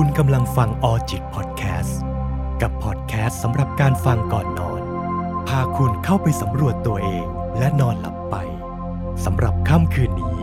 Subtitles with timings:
[0.00, 2.00] คุณกำลังฟังออจิตพอดแคสต์
[2.62, 4.82] กับพอดแคสต์สำหรับการฟังก่อนนอน
[5.48, 7.26] พาคุณเข้าไปสำรวจตัวเอง
[7.58, 8.36] และนอนหลับไป
[9.24, 10.36] สำหรับค่ำคืนนี้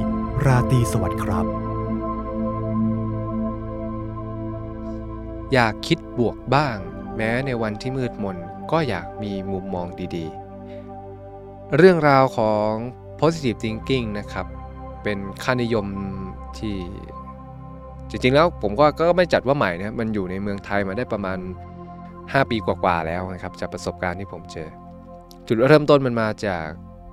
[0.46, 1.46] ราตรีสวัสดิ์ครับ
[5.54, 6.78] อยากคิดบวกบ้าง
[7.16, 8.38] แม้ในวันที่มืดมน
[8.72, 12.72] ก็อยากมีมุมมองดีๆ เรื่องราวของ
[13.20, 14.48] positive thinking นะครับ
[15.04, 15.88] เป็นค่านิยม
[16.60, 16.78] ที่
[18.10, 21.38] จริงๆแล้วผมก็ก็ไม่จัดว่าใหม่นะมันอยู่ในเมืองไทยมาได้ประมาณ
[21.94, 24.70] 5 ปีกว่าๆแล้วนะครับจากประสบการณ์ที่ผมเจอ
[25.48, 26.66] จุดเริ่มต้นมันมาจาก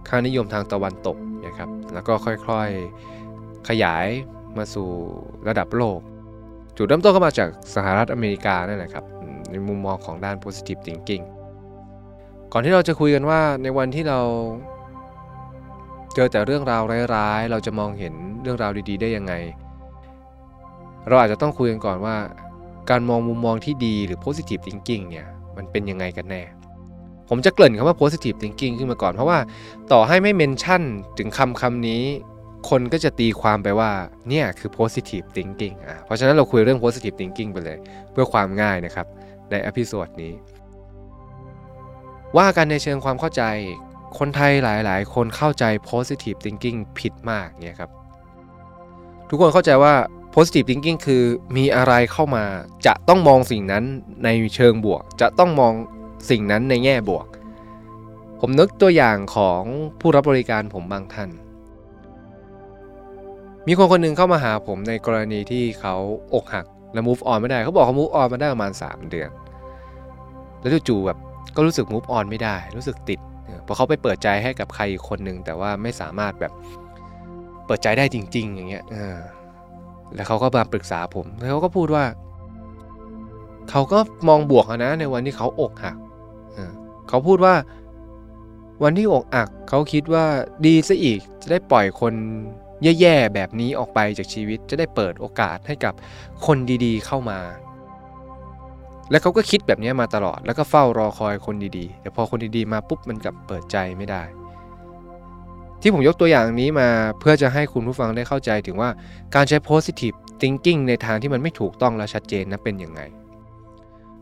[0.09, 1.17] ค่านิยมทางตะวันตก
[1.47, 2.13] นะครับแล้วก็
[2.49, 4.07] ค่อยๆขยาย
[4.59, 4.89] มาสู่
[5.49, 5.99] ระดับโลก
[6.77, 9.05] จุดเริ่มต้นก็มาจากสหรัฐอเมริกานั่นแหละครับ
[9.51, 11.25] ในมุมมองของด้าน positive thinking
[12.53, 14.21] ก่อนที่เราจะคุยกันว่าในวันที่เรา
[16.15, 16.83] เจอแต่เรื่องราว
[17.15, 19.35] ร้ายๆ เราจะมองเห็นเรื่องราวดีๆ ได้ยังไง
[21.09, 22.17] เราอาจจะต้องคุยกันก่อนว่า
[22.91, 25.27] การมองมุมมองที่ดีหรือ positive thinking เนี่ย
[25.57, 26.43] มันเป็นยังไงกันแน่
[27.29, 29.39] ผมจะเกริ่นคำว่า positive thinking ขึ้นมาก่อน เพราะว่า
[29.93, 30.83] ต่อให้ไม่ mention
[31.19, 32.03] ถึงคำคำนี้
[32.71, 33.91] คนก็จะตีความไปว่า
[34.29, 37.79] เนี่ยคือ positive thinking อะเพราะฉะนั้นเราคุยเรื่อง positive thinking ไปเลย
[38.13, 39.07] เพื่อความง่ายนะครับ
[39.51, 40.33] ใน episode นี้
[42.39, 43.43] ว่ากันในเชิงความเข้าใจ
[44.19, 47.91] คนไทยหลายๆ คนเข้าใจ positive thinking ผิดมากเนี่ยครับ
[49.29, 49.95] ทุกคนเข้าใจว่า
[50.35, 51.25] positive thinking คือ
[51.57, 52.45] มีอะไรเข้ามา
[52.87, 53.85] จะต้องมองสิ่งนั้น
[54.25, 55.73] ในเชิงบวก จะต้องมอง
[56.31, 57.27] สิ่งนั้นในแง่บวก
[58.41, 59.63] ผมนึกตัวอย่างของ
[60.01, 61.31] ผู้รับบริการผมบางท่าน
[63.67, 65.95] มีคนคนหนึ่งเข้ามาหาผมในกรณีที่เขา
[66.35, 69.31] อกหักและ move on ไม่ได้ เขาบอกเขา move on มาได้ประมาณ 3 เดือน
[70.61, 71.19] แล้วจู่ๆแบบ
[71.57, 73.21] ก็รู้สึก move on ไม่ได้ รู้สึกติด
[73.65, 76.53] เพราะเขาไปเปิดใจให้กับใครอีกคนหนึ่งแต่ว่าไม่สามารถแบบ
[77.67, 78.85] เปิดใจได้จริง ๆ อย่างเงี้ย
[80.15, 82.05] แล้วเขาก็มาปรึกษาผม แล้วเขาก็พูดว่า
[83.71, 85.97] เขาก็มองบวกนะ ในวันที่เขาอกหัก
[87.09, 87.55] เขาพูดว่า
[88.83, 90.25] วันที่อกหักเขาคิดว่า
[90.67, 92.15] ดีซะอีกจะได้ปล่อยคน
[93.01, 95.95] แย่ๆแบบนี้ออกไปจากชีวิตจะได้เปิดโอกาสให้กับ
[96.47, 97.41] คนดีๆเข้ามา
[99.11, 104.23] แล้วเขาก็คิดแบบนี้มาตลอด แล้วก็เฝ้ารอคอยคนดีๆ แต่พอคนดีๆมาปุ๊บมันกลับเปิดใจไม่ได้
[105.81, 106.89] ที่ผมยกตัวอย่างนี้มา
[107.21, 108.91] เพื่อจะให้คุณผู้ฟังได้เข้าใจถึงว่า
[109.35, 113.01] การใช้ positive thinking ในทางที่มันไม่ถูกต้องและชัดเจนนะเป็นยังไง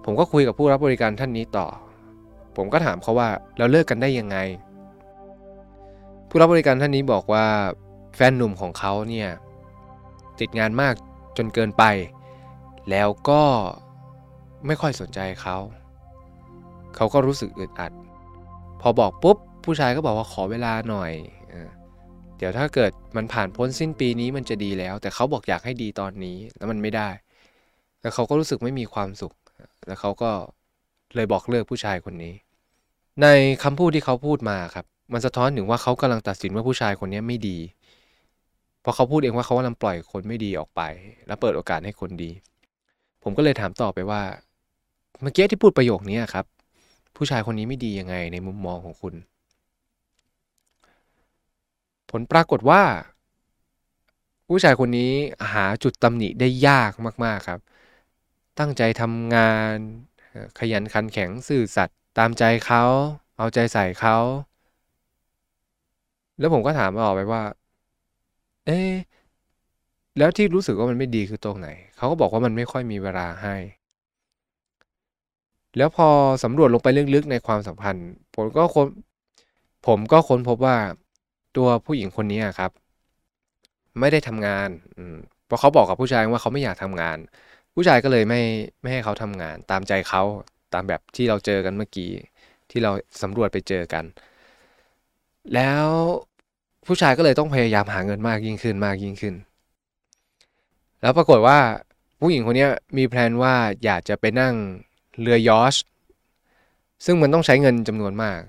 [0.04, 1.66] ผมก็คุยกับผู้รับบริการท่านนี้ต่อ
[2.56, 4.36] ผมก็ถามเขาว่าเราเลิกกันได้ยังไง
[6.28, 7.46] ผู้รับบริการท่านนี้บอกว่า
[8.16, 9.30] แฟนหนุ่มของเขาเนี่ย
[10.40, 10.94] ติดงานมาก
[11.36, 11.84] จนเกินไป
[12.90, 13.42] แล้วก็
[14.66, 15.56] ไม่ค่อยสนใจเขา
[16.96, 17.92] เขาก็รู้สึกอึดอัด
[18.80, 21.12] พอบอกปุ๊บผู้ชายก็บอกว่าขอเวลาหน่อย
[22.38, 27.08] เดี๋ยวถ้าเกิดมันผ่านพ้นสิ้นปีนี้มันจะดีแล้ว แต่เขาบอกอยากให้ดีตอนนี้แล้วมันไม่ได้
[28.00, 29.34] แล้วเขาก็รู้สึกไม่มีความสุข
[29.86, 30.30] แล้วเขาก็
[31.14, 32.34] เลยบอกเลิกผู้ชายคนนี้
[33.22, 33.26] ใน
[33.62, 37.58] คำพูดที่เขาพูดมาครับ มันสะท้อนถึงว่าเขากำลังตัดสินว่าผู้ชายคนนี้ไม่ดี
[38.80, 40.80] เพราะเขาพูดเองว่าเขากำลังปล่อยคนไม่ดีออกไป
[41.26, 42.30] แล้วเปิดโอกาสให้คนดี
[43.22, 44.22] ผมก็เลยถามต่อไปว่า
[45.22, 46.44] เมื่อกี้ที่พูดประโยคนี้ครับ
[47.16, 49.14] ผู้ชายคนนี้ไม่ดียังไงในมุมมองของคุณ
[52.10, 52.82] ผลปรากฏว่า
[54.48, 55.12] ผู้ชายคนนี้
[55.52, 56.92] หาจุดตำหนิได้ยาก
[57.24, 57.60] มาก ๆ ครับ
[58.58, 59.74] ตั้งใจทำงาน
[60.58, 62.84] ขยันขันแข็งซื่อสัตย์ตามใจเขา
[63.38, 64.16] เอาใจใส่เขา
[66.38, 67.42] แล้วผมก็ถามต่อไปว่า
[68.66, 68.80] เอ๊
[70.18, 73.56] แล้วที่รู้สึกว่ามันไม่ดีคือตรงไหน เขาก็บอกว่ามันไม่ค่อยมีเวลาให้
[75.76, 76.08] แล้วพอ
[76.44, 78.86] สำรวจลงไปลึกๆในความสัมพันธ์ ผมก็ค้น
[79.86, 80.76] ผมก็ค้นพบว่า
[81.56, 82.70] ตัวผู้หญิงคนนี้ครับ
[84.00, 85.16] ไม่ได้ทำงานอืม
[85.46, 87.18] เพราะเขาบอกกับผู้ชายว่าเขาไม่อยากทำงาน
[87.74, 88.40] ผู้ชายก็เลยไม่
[88.82, 90.22] ไม่ให้เขาทำงาน ตามใจเขา
[90.74, 92.10] ตามแบบที่เราเจอกันเมื่อกี้
[92.70, 92.92] ที่เรา
[93.22, 94.04] สำรวจไปเจอกัน
[95.54, 95.86] แล้ว
[96.86, 99.34] ผู้ชายก็เลยต้องพยายามหาเงินมากยิ่งขึ้นมากยิ่งขึ้น
[101.00, 101.58] แล้วปรากฏว่า
[102.20, 103.54] ผู้หญิงคนนี้มีแพลนว่า
[103.84, 104.54] อยากจะไปนั่ง
[105.20, 105.74] เรือยอช
[107.04, 108.40] ซึ่งมันต้องใช้เงินจำนวนมาก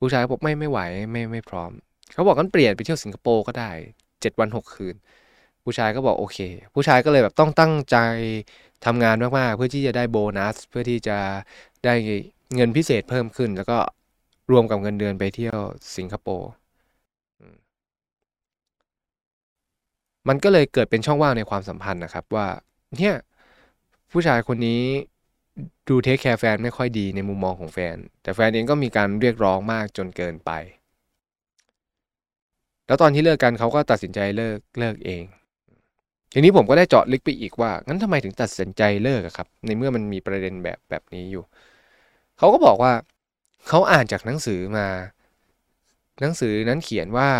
[0.00, 0.80] ผู้ชายบอกไม่ไม่ไหว
[1.10, 1.70] ไม่ไม่พร้อม
[2.12, 3.70] เขาบอกกันเปลี่ยนไปเที่ยวสิงคโปร์ก็ได้
[4.20, 4.94] เจ็ดวันหกคืน
[5.64, 6.38] ผู้ชายก็บอกโอเค
[6.74, 7.96] ผู้ชายก็เลยแบบต้องตั้งใจ
[8.84, 11.18] ทำงานมากๆเพื่อที่จะได้โบนัส เพื่อที่จะ
[11.84, 11.94] ได้
[12.54, 13.78] เงินพิเศษเพิ่มขึ้น แล้วก็
[14.50, 15.58] รวมกับเงินเดือนไปเที่ยว
[15.96, 16.50] สิงคโปร์
[20.28, 22.46] มันก็เลยเกิดเป็นช่องว่างในความสัมพันธ์นะครับว่า
[22.96, 23.14] เนี่ย
[24.12, 24.82] ผู้ชายคนนี้
[25.88, 30.50] ดู take care แฟนไม่ค่อยดีในมุมมองของแฟน แต่แฟนเองก็มีการเรียกร้องมากจนเกินไป
[32.86, 35.24] แล้วตอนที่เลิกกันเขาก็ตัดสินใจเลิกเลิกเอง
[36.32, 41.44] ทีนี้ผมก็ได้เจาะลึกไปอีกว่า งั้นทำไมถึงตัดสินใจเลิกครับ ในเมื่อมันมีประเด็นแบบแบบนี้อยู่
[42.38, 42.92] เขาก็บอกว่า
[43.68, 44.86] เขาอ่านจากหนังสือมา
[46.20, 47.30] หนังสือนั้นเขียนว่า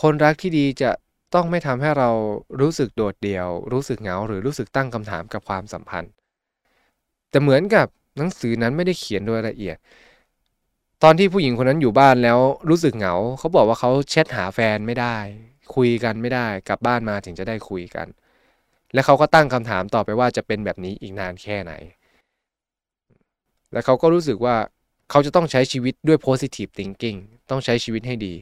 [0.00, 0.90] คนรักที่ดีจะ
[1.34, 2.10] ต้องไม่ทำให้เรา
[2.60, 6.12] รู้สึกโดดเดี่ยว รู้สึกเหงา หรือรู้สึกตั้งคำถามกับความสัมพันธ์
[7.30, 7.86] แต่เหมือนกับ
[8.16, 9.76] หนังสือนั้นไม่ได้เขียนโดยละเอียด
[11.02, 12.38] ตอนที่ผู้หญิงคนนั้นอยู่บ้านแล้ว
[12.70, 15.16] รู้สึกเหงา เขาบอกว่าเขาแชทหาแฟนไม่ได้
[15.74, 18.06] คุยกันไม่ได้กลับบ้านมาถึงจะได้คุยกัน
[18.92, 21.72] และเขาก็ตั้งคำถามต่อไปว่าจะเป็นแบบนี้อีกนานแค่ไหน
[23.72, 24.56] และเขาก็รู้สึกว่า
[25.10, 27.18] เขาจะต้องใช้ชีวิตด้วย positive thinking
[27.50, 28.34] ต้องใช้ชีวิตให้ดี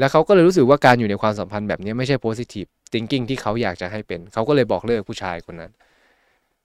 [0.00, 5.70] แล้วเขาก็เลยรู้สึกว่าการอยู่ในความสัมพันธ์แบบนี้ไม่ใช่ positive thinking ที่เขาอยากจะให้เป็น เขาก็เลยบอกเลิกผู้ชายคนนั้น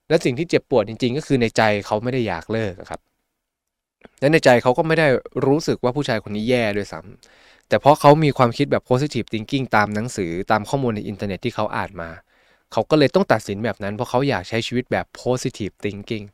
[0.10, 3.02] และสิ่งที่เจ็บปวดจริง ๆ ก็คือในใจเขาไม่ได้อยากเลิกครับ
[4.20, 5.08] และในใจเขาก็ไม่ได้
[5.48, 12.10] รู้สึกว่าผู้ชายคนนี้แย่ด้วยซ้ำแต่เพราะเขามีความคิดแบบ positive thinking ตามหนังสือตามข้อมูลในอินเทอร์เน็ตที่เขาอ่านมา
[12.72, 16.26] เขาก็เลยต้องตัดสินแบบนั้น เพราะเขาอยากใช้ชีวิตแบบ positive thinking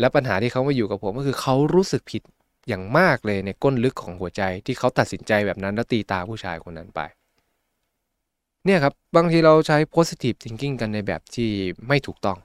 [0.00, 2.22] และปัญหาที่เขามาอยู่กับผมก็คือเขารู้สึกผิด
[2.68, 7.00] อย่างมากเลยในก้นลึกของหัวใจที่เขาตัดสินใจแบบนั้นแล้วตีตาผู้ชายคนนั้นไป
[8.64, 11.50] เนี่ยครับบางทีเราใช้ positive thinking กันในแบบที่
[11.88, 12.38] ไม่ถูกต้อง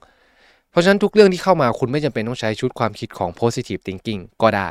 [0.70, 4.68] เพราะฉะนั้นทุกเรื่องที่เข้ามาคุณไม่จำเป็นต้องใช้ชุดความคิดของ positive thinking ก็ได้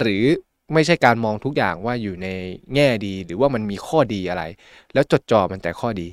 [0.00, 0.24] หรือ
[0.72, 2.28] ไม่ใช่การมองทุกอย่างว่าอยู่ใน
[2.74, 4.42] แง่ดี หรือว่ามันมีข้อดีอะไร
[4.94, 6.08] แล้วจดจ่อมันแต่ข้อดี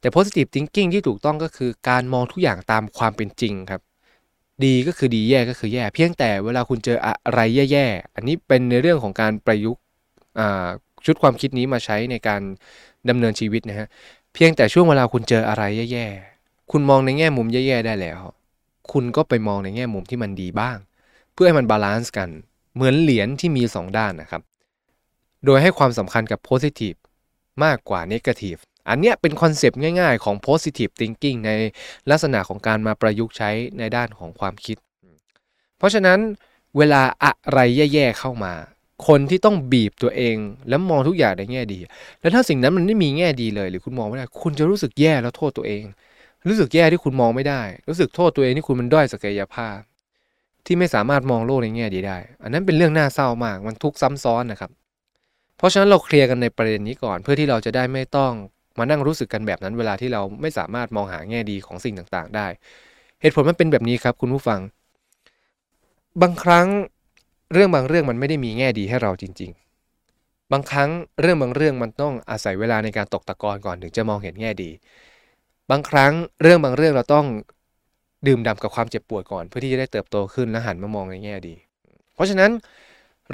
[0.00, 3.82] แต่ positive thinking ที่ถูกต้องก็คือการมองทุกอย่างตามความเป็นจริงครับ
[4.64, 7.40] ดีก็คือดีแย่ก็คือแย่ เพียงแต่เวลาคุณเจออะไร
[7.72, 9.82] แย่ๆ อันนี้เป็นในเรื่องของการประยุกต์
[11.04, 12.42] ชุดความคิดนี้มาใช้ในการ
[13.08, 13.88] ดำเนินชีวิตนะฮะ
[14.34, 15.62] เพียงแต่ช่วงเวลาคุณเจออะไร
[15.92, 18.20] แย่ๆ คุณมองในแง่มุมแย่ๆได้แล้ว
[18.92, 20.76] คุณก็ไปมองในแง่มุมที่มันดีบ้าง
[21.32, 22.28] เพื่อให้มัน balance กัน
[22.74, 24.42] เหมือนเหรียญที่มี 2 ด้านนะครับ
[25.44, 26.98] โดยให้ความสำคัญกับ positive
[27.64, 31.50] มากกว่า negative อันเนี้ยเป็น concept ง่ายๆของ positive thinking ใน
[32.10, 34.76] ลักษณะของการมาประยุกต์ใช้ในด้านของความคิด
[35.78, 36.18] เพราะฉะนั้น
[36.76, 38.54] เวลาอะไรแย่ๆเข้ามา
[39.08, 40.36] คนที่ต้องบีบตัวเอง
[40.68, 41.78] แล้วมองทุกอย่างในแง่ดี
[42.20, 45.82] แล้วถ้าสิ่งนั้นมันไม่มีแง่ดีเลย หรือคุณมองไม่ได้ คุณจะรู้สึกแย่แล้วโทษตัวเอง
[46.48, 49.78] รู้สึกแย่ที่คุณมองไม่ได้ รู้สึกโทษตัวเองที่คุณมันด้อยศักยภาพ
[50.66, 54.70] ที่ไม่สามารถมองโลกในแง่ดีได้ อันนั้นเป็นเรื่องน่าเศร้ามาก มันทุกซ้ำซ้อนนะครับ
[55.56, 58.32] เพราะฉะนั้นเราเคลียร์กันในประเด็นนี้ก่อน เพื่อที่เราจะได้ไม่ต้อง
[58.78, 62.46] มานั่งรู้สึกกันแบบนั้นเวลาที่เราไม่สามารถมองหาแง่ดีของสิ่งต่างๆ ได้
[63.20, 64.60] เหตุผลมันเป็นแบบนี้ครับ คุณผู้ฟัง
[66.22, 66.66] บางครั้ง
[67.52, 69.50] เรื่องบางเรื่องมันไม่ได้มีแง่ดีให้เราจริง
[70.00, 70.90] ๆ บางครั้ง
[71.20, 74.70] เรื่องบางเรื่องมันต้องอาศัยเวลาในการตกตะกอนก่อนถึงจะมองเห็นแง่ดี
[75.70, 76.12] บางครั้ง
[76.42, 77.26] เรื่องบางเรื่องเราต้อง
[78.26, 81.54] ดื่มด่ากับความเจ็บปวดก่อน เพื่อที่จะได้เติบโตขึ้นและหันมามองในแง่ดี
[82.14, 82.50] เพราะฉะนั้น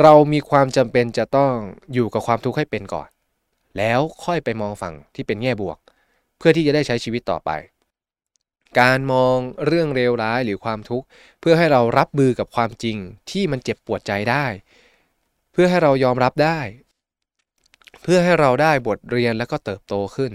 [0.01, 1.53] เรามีความจำเป็นจะต้อง
[1.95, 3.09] อยู่กับความทุกข์ให้เป็นก่อน
[3.77, 5.79] แล้วค่อยไปมองฝั่งที่เป็นแง่บวก
[6.39, 7.51] เพื่อที่จะได้ใช้ชีวิตต่อไป
[8.81, 9.37] การมอง
[9.67, 11.07] เรื่องเลวร้ายหรือความทุกข์
[11.41, 12.97] เพื่อให้เรารับมือกับความจริง
[13.31, 14.47] ที่มันเจ็บปวดใจได้
[15.53, 16.61] เพื่อให้เรายอมรับได้
[18.03, 20.33] เพื่อให้เราได้บทเรียนแล้วก็เติบโตขึ้น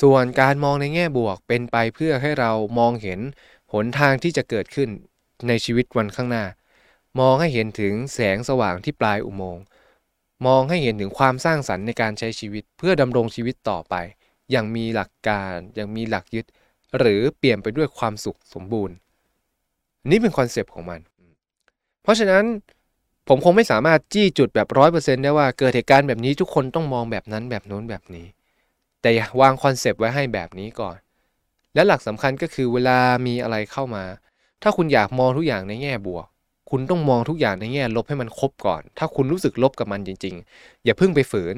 [0.00, 3.20] ส่วนการมองในแง่บวกเป็นไปเพื่อให้เรามองเห็น
[3.72, 4.90] หนทางที่จะเกิดขึ้น
[5.48, 6.44] ในชีวิตวันข้างหน้า
[7.20, 9.64] มองให้เห็นถึงแสงสว่างที่ปลายอุโมงค์
[10.46, 13.94] มองให้เห็นถึงความสร้างสรรค์ในการใช้ชีวิต เพื่อดำรงชีวิตต่อไป
[14.50, 16.46] อย่างมีหลักการอย่างมีหลักยึด
[16.98, 18.96] หรือเปลี่ยนไปด้วยความสุขสมบูรณ์
[20.10, 21.00] นี่เป็น concept ของมัน
[22.02, 22.44] เพราะฉะนั้น
[23.28, 28.26] ผมคงไม่สามารถจี้จุดแบบร้อยเปอร์เซ็นต์ได้ว่าเกิดเหตุการณ์แบบนี้ทุกคนต้องมองแบบนั้นแบบโน้นแบบนี้
[29.02, 30.96] แต่วาง concept ไว้ให้แบบนี้ก่อน
[31.74, 34.04] และหลักสำคัญก็คือเวลามีอะไรเข้ามา
[34.62, 36.26] ถ้าคุณอยากมองทุกอย่างในแง่บวก
[36.74, 41.56] คุณต้องมองทุกอย่างในแง่ลบให้มันครบก่อน ถ้าคุณรู้สึกลบกับมันจริง ๆ อย่าเพิ่งไปฝืน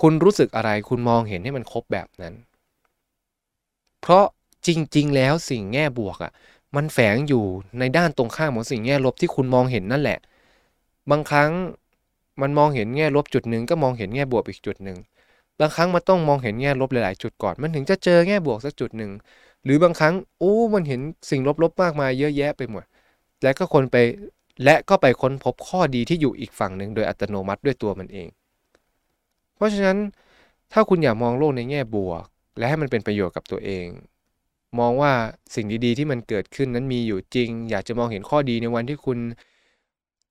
[0.00, 2.34] คุณรู้สึกอะไรคุณมองเห็นให้มันครบแบบนั้น
[4.00, 4.24] เพราะ
[4.66, 6.32] จริง ๆ แล้วสิ่งแง่บวกอะ่ะ
[6.76, 7.44] มันแฝงอยู่
[7.78, 10.18] ในด้านตรงข้ามของสิ่งแง่ลบที่คุณมองเห็นนั่นแหละ
[11.10, 11.50] บางครั้ง
[12.40, 14.98] มันมองเห็นแง่ลบจุดหนึ่งก็มองเห็นแง่บวกอีกจุดหนึ่ง
[15.60, 19.10] บางครั้งมันต้องมองเห็นแง่ลบหลายๆจุดก่อนมันถึงจะเจอแง่บวกสักจุดหนึ่ง
[19.64, 22.84] หรือบางครั้งโอ้มันเห็นสิ่งลบๆมากมายเยอะแยะไปหมด
[23.42, 23.96] แล้วก็คนไป
[24.64, 28.28] และก็ไปค้นพบข้อดีที่อยู่อีกฝั่งหนึ่งโดยอัตโนมัติด้วยตัวมันเอง
[29.56, 29.98] เพราะฉะนั้น
[30.72, 32.24] ถ้าคุณอยากมองโลกในแง่บวก
[32.58, 33.86] และให้มันเป็นประโยชน์กับตัวเอง
[34.78, 35.12] มองว่า
[35.54, 39.18] สิ่งดีๆ ที่มันเกิดขึ้นนั้นมีอยู่จริง อยากจะมองเห็นข้อดีในวันที่คุณ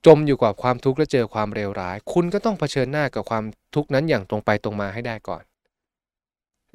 [0.05, 3.43] จมอยู่กับความทุกข์และเจอความเลวร้าย คุณก็ต้องเผชิญหน้ากับความ
[3.75, 5.43] ทุกข์นั้นอย่างตรงไปตรงมาให้ได้ก่อน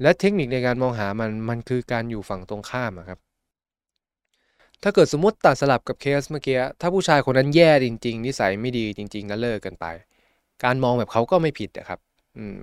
[0.01, 3.19] และเทคนิคในการมองหามันมันคือการอยู่ฝั่งตรงข้ามครับ
[4.83, 9.85] ถ้าเกิดสมมติตัดสลับกับเคสเมื่อกี้ถ้าผู้ชายคนนั้นแย่จริง ๆ นิสัยไม่ดีจริง ๆ แล้วเลิกกันไป
[10.63, 11.99] การมองแบบเขาก็ไม่ผิดนะครับ
[12.37, 12.57] อืม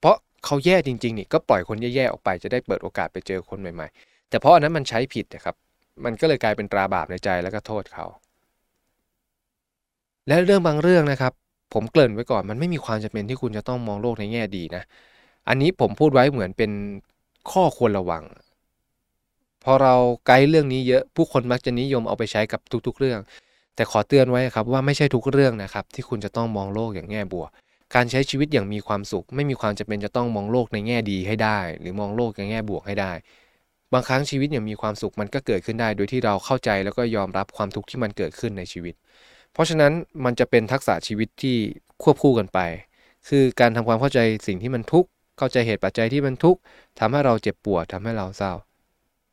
[0.00, 5.56] เพราะเขาแย่จริงๆนี่ก็ปล่อยคนแย่ๆออกไปจะได้เปิดโอกาสไปเจอคนใหม่ๆ แต่เพราะอันนั้นมันใช้ผิดนะครับ
[6.04, 8.06] มันก็เลยกลายเป็นตราบาปในใจแล้วก็โทษเขา
[10.28, 11.32] และเรื่องบางเรื่องนะครับ
[11.74, 14.82] ผมเกริ่นไว้ก่อนมันไม่มีความจำเป็นที่คุณจะต้องมองโลกในแง่ดีนะ
[15.48, 16.70] อันนี้ผมพูดไว้เหมือนเป็น
[17.50, 18.22] ข้อควรระวัง
[19.64, 19.94] พอเรา
[20.26, 23.20] ไกด์เรื่องนี้เยอะผู้คนมักจะนิยมเอาไปใช้กับทุกๆ เรื่อง
[23.76, 27.50] แต่ขอเตือนไว้ครับว่าไม่ใช่ทุกเรื่องนะครับที่คุณจะต้องมองโลกอย่างแง่บวก
[27.94, 33.12] การใช้ชีวิตอย่างมีความสุข ไม่มีความจำเป็นจะต้องมองโลกในแง่ดีให้ได้ หรือมองโลกในแง่บวกให้ได้
[33.92, 38.94] บางครั้งชีวิตอย่างมีความสุขมันก็เกิดขึ้นได้ โดยที่เราเข้าใจแล้วก็ยอมรับความทุกข์ที่มันเกิดขึ้นในชีวิต
[39.52, 39.92] เพราะฉะนั้น
[40.24, 41.56] มันจะเป็นทักษะชีวิตที่
[42.02, 42.58] ควบคู่กันไป
[43.28, 46.60] คือการทำความเข้าใจสิ่งที่มันทุกข์เข้าใจเหตุปัจจัยที่มันทุกข์
[46.98, 48.52] ทำให้เราเจ็บปวดทำให้เราเศร้า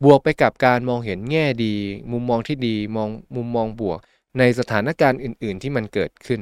[0.04, 1.74] บวกไปกับการมองเห็นแง่ดี
[2.12, 4.00] มุมมองที่ดีมองมุมมองบวก
[4.40, 6.42] ในสถานการณ์อื่น ๆ ที่มันเกิดขึ้น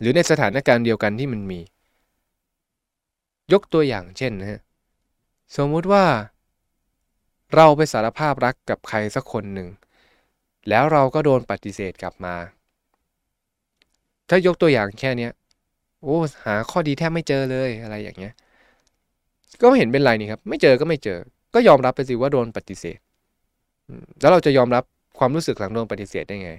[0.00, 1.60] หรือในสถานการณ์เดียวกันที่มันมี
[3.52, 4.60] ยกตัวอย่างเช่นนะฮะ
[5.56, 6.04] สมมุติว่า
[7.54, 9.68] เราไปสารภาพรักกับใครสักคนหนึ่ง
[10.68, 12.34] แล้วเราก็โดนปฏิเสธกลับมา
[14.28, 15.28] ถ้ายกตัวอย่างแค่นี้
[16.02, 18.34] โอ้หาข้อดีแทบไม่เจอเลยอะไรอย่างเงี้ย
[19.60, 21.18] ก็ไม่เห็นเป็นไรนี่ครับ ไม่เจอก็ไม่เจอ
[21.54, 22.98] ก็ยอมรับไปสิว่าโดนปฏิเสธ
[24.20, 24.84] แล้วเราจะยอมรับ
[25.18, 26.52] ความรู้สึกหลังโดนปฏิเสธได้ไง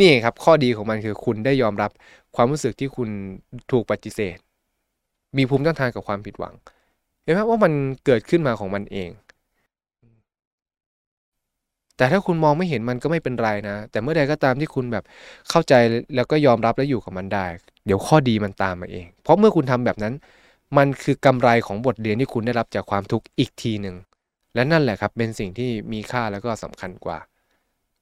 [0.00, 1.90] นี่ครับ ข้อดีของมันคือคุณได้ยอมรับ
[2.36, 3.08] ความรู้สึกที่คุณ
[3.72, 4.36] ถูกปฏิเสธ
[5.36, 6.54] มีภูมิต้านทานกับความผิดหวัง
[7.24, 7.72] เห็นไหมว่ามัน
[8.04, 9.10] เกิดขึ้นมาของมันเอง
[11.96, 15.04] แต่ถ้าคุณมองไม่เห็นมันก็ไม่เป็นไรนะ แต่เมื่อใดก็ตามที่คุณแบบ
[15.50, 15.74] เข้าใจ
[16.16, 17.46] แล้วก็ยอมรับและอยู่กับมันได้
[17.86, 20.14] เดี๋ยวข้อดีมันตามมาเอง เพราะเมื่อคุณทำแบบนั้น
[20.76, 23.96] มันคือกำไรของบทเรียนที่คุณได้รับจากความทุกข์อีกทีหนึ่ง
[24.54, 27.18] และนั่นแหละครับเป็นสิ่งที่มีค่าแล้วก็สำคัญกว่า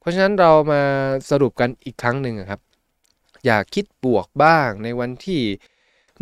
[0.00, 0.82] เพราะฉะนั้นเรามา
[1.30, 2.60] สรุปกันอีกครั้งหนึ่งครับ
[3.44, 5.40] อย่าคิดบวกบ้างในวันที่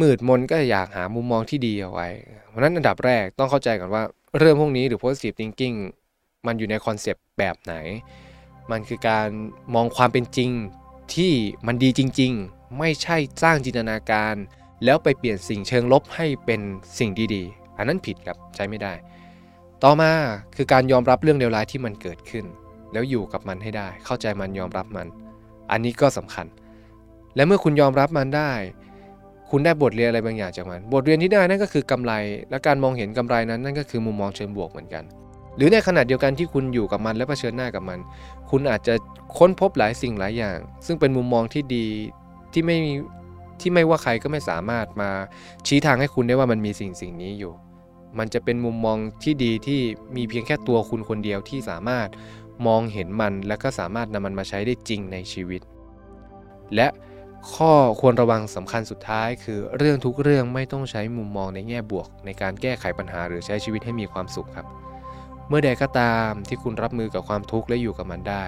[0.00, 2.08] มืดมนก็อยากหามุมมองที่ดีเอาไว้
[2.48, 4.02] เพราะนั้นอันดับแรกต้องเข้าใจก่อนว่า
[4.38, 5.76] เรื่องพวกนี้หรือ positive thinking
[6.46, 7.74] มันอยู่ในคอนเซปต์แบบไหน
[8.70, 9.28] มันคือการ
[9.74, 10.50] มองความเป็นจริง
[11.14, 11.32] ที่
[11.66, 14.34] มันดีจริง ๆ ไม่ใช่สร้างจินตนาการ
[14.84, 16.60] แล้วไปเปลี่ยนสิ่งเชิงลบให้เป็น
[16.98, 18.92] สิ่งดีๆ อันนั้นผิดครับใช้ไม่ได้
[19.84, 20.10] ต่อมา
[20.56, 22.44] คือการยอมรับเรื่องเลวร้ายที่มันเกิดขึ้น
[22.92, 25.06] แล้วอยู่กับมันให้ได้ เข้าใจมันยอมรับมัน
[25.70, 26.46] อันนี้ก็สำคัญ
[27.36, 28.52] และเมื่อคุณยอมรับมันได้
[29.50, 32.12] คุณได้บทเรียนอะไรบางอย่างจากมัน บทเรียนที่ได้นั่นก็คือกำไร
[32.50, 35.04] และการมองเห็นกำไรนั้นนั่นก็คือมุมมองเชิงบวกเหมือนกัน
[35.56, 37.98] หรือในขณะเดียวกันที่คุณอยู่กับมันและเผชิญหน้ากับมัน
[38.50, 38.94] คุณอาจจะ
[39.38, 41.86] ค้นพบหลายสิ่งหลายอย่าง ซึ่งเป็นมุมมองที่ดี
[42.52, 42.78] ที่ไม่
[43.60, 45.10] ที่ไม่ว่าใครก็ไม่สามารถมา
[45.66, 47.52] ชี้ทางให้คุณได้ว่ามันมีสิ่งสิ่งนี้อยู่
[48.18, 49.80] มันจะเป็นมุมมองที่ดีที่
[50.16, 52.08] มีเพียงแค่ตัวคุณคนเดียวที่สามารถ
[52.66, 55.60] มองเห็นมันและก็สามารถนำมันมาใช้ได้จริงในชีวิต
[56.74, 56.88] และ
[57.54, 64.66] ข้อควรระวังสำคัญสุดท้าย คือเรื่องทุกเรื่องไม่ต้องใช้มุมมองในแง่บวก ในการแก้ไขปัญหาหรือใช้ชีวิตให้มีความสุขครับ
[65.48, 68.44] เมื่อใดก็ตามที่คุณรับมือกับความทุกข์และอยู่กับมันได้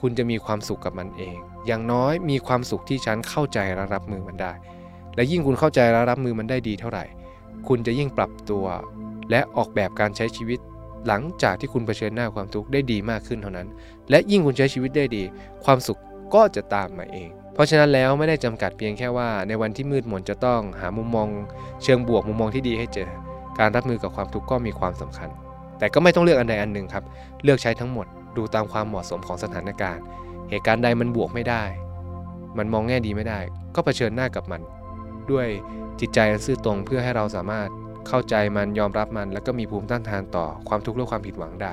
[0.00, 4.52] คุณจะมีความสุขกับมันเอง อย่างน้อยมีความสุขที่ฉันเข้าใจและรับมือมันได้
[5.14, 7.04] และยิ่งคุณเข้าใจและรับมือมันได้ดีเท่าไหร่
[7.68, 8.66] คุณจะยิ่งปรับตัว
[9.30, 10.58] และออกแบบการใช้ชีวิต
[11.06, 13.68] หลังจากที่คุณเผชิญหน้าความทุกข์ได้ดีมากขึ้นเท่านั้น
[14.10, 15.22] และยิ่งคุณใช้ชีวิตได้ดี
[15.64, 16.00] ความสุข
[16.34, 21.28] ก็จะตามมาเอง เพราะฉะนั้นแล้วไม่ได้จำกัดเพียงแค่ว่า ในวันที่มืดมนจะต้องหามุมมอง
[21.82, 23.08] เชิงบวกมุมมองที่ดีให้เจอ
[23.58, 25.28] การรับมือกับความทุกข์ก็มีความสำคัญ
[25.78, 27.04] แต่ก็ไม่ต้องเลือกอันใดอันหนึ่งครับ
[27.44, 30.04] เลือกใช้ทั้งหมดดูตามความเหมาะสมของสถานการณ์
[30.50, 31.62] เหตุการณ์ใดมันบวกไม่ได้
[32.58, 33.40] มันมองแง่ดีไม่ได้
[33.74, 34.60] ก็เผชิญหน้ากับมัน
[35.32, 35.46] ด้วย
[36.00, 37.68] จิตใจซื่อตรงเพื่อให้เราสามารถ
[38.08, 41.72] เข้าใจมันยอมรับมัน แล้วก็มีภูมิต้านทานต่อความทุกข์และความผิดหวังได้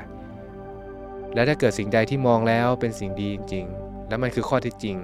[1.33, 4.95] และถ้าเกิดสิ่งใดที่มองแล้วเป็นสิ่งดีจริงๆและมันคือข้อเท็จจริง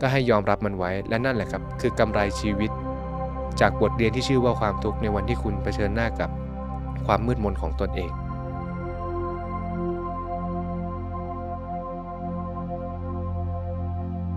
[0.00, 2.70] ก็ให้ยอมรับมันไว้และนั่นแหละครับ คือกำไรชีวิต
[3.60, 6.30] จากบทเรียนที่ชื่อว่าความทุกข์ในวันที่คุณเผชิญหน้ากับ
[7.06, 8.12] ความมืดมนของตนเอง